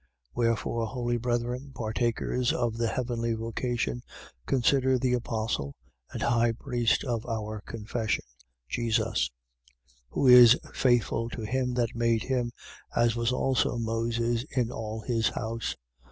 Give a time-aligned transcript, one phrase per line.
[0.29, 0.31] 3:1.
[0.33, 4.01] Wherefore, holy brethren, partakers of the heavenly vocation
[4.47, 5.75] consider the apostle
[6.11, 8.25] and high priest of our confession,
[8.67, 9.29] Jesus:
[9.87, 9.97] 3:2.
[10.09, 12.51] Who is faithful to him that made him,
[12.95, 15.75] as was also Moses in all his house.